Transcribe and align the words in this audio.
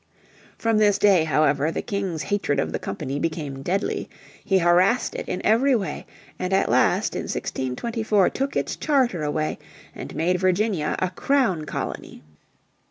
From 0.57 0.79
this 0.79 0.97
day, 0.97 1.25
however, 1.25 1.71
the 1.71 1.83
King's 1.83 2.23
hatred 2.23 2.59
of 2.59 2.71
the 2.71 2.79
company 2.79 3.19
became 3.19 3.61
deadly. 3.61 4.09
He 4.43 4.57
harassed 4.57 5.13
it 5.13 5.29
in 5.29 5.45
every 5.45 5.75
way 5.75 6.07
and 6.39 6.51
at 6.53 6.69
last 6.69 7.15
in 7.15 7.25
1624 7.25 8.31
took 8.31 8.55
its 8.55 8.75
charter 8.75 9.21
away, 9.21 9.59
and 9.93 10.15
made 10.15 10.39
Virginia 10.39 10.95
a 10.97 11.11
Crown 11.11 11.65
Colony. 11.65 12.23